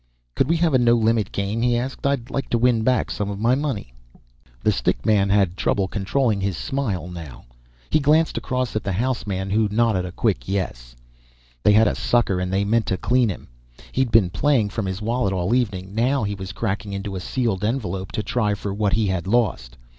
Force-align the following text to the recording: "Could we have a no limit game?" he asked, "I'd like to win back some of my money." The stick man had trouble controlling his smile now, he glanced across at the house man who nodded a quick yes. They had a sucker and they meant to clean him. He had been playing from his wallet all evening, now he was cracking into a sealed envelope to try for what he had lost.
"Could 0.33 0.49
we 0.49 0.57
have 0.57 0.73
a 0.73 0.79
no 0.79 0.95
limit 0.95 1.31
game?" 1.31 1.61
he 1.61 1.77
asked, 1.77 2.07
"I'd 2.07 2.31
like 2.31 2.49
to 2.49 2.57
win 2.57 2.81
back 2.81 3.11
some 3.11 3.29
of 3.29 3.39
my 3.39 3.53
money." 3.53 3.93
The 4.63 4.71
stick 4.71 5.05
man 5.05 5.29
had 5.29 5.55
trouble 5.55 5.87
controlling 5.87 6.41
his 6.41 6.57
smile 6.57 7.07
now, 7.07 7.45
he 7.91 7.99
glanced 7.99 8.35
across 8.35 8.75
at 8.75 8.83
the 8.83 8.93
house 8.93 9.27
man 9.27 9.51
who 9.51 9.69
nodded 9.69 10.05
a 10.05 10.11
quick 10.11 10.47
yes. 10.47 10.95
They 11.61 11.73
had 11.73 11.87
a 11.87 11.93
sucker 11.93 12.39
and 12.39 12.51
they 12.51 12.63
meant 12.65 12.87
to 12.87 12.97
clean 12.97 13.29
him. 13.29 13.47
He 13.91 14.01
had 14.01 14.09
been 14.09 14.31
playing 14.31 14.69
from 14.69 14.87
his 14.87 15.03
wallet 15.03 15.33
all 15.33 15.53
evening, 15.53 15.93
now 15.93 16.23
he 16.23 16.33
was 16.33 16.51
cracking 16.51 16.93
into 16.93 17.15
a 17.15 17.19
sealed 17.19 17.63
envelope 17.63 18.11
to 18.13 18.23
try 18.23 18.55
for 18.55 18.73
what 18.73 18.93
he 18.93 19.05
had 19.05 19.27
lost. 19.27 19.77